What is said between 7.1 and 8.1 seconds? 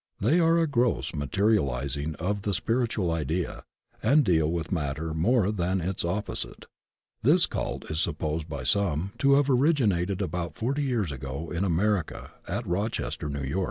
This cult is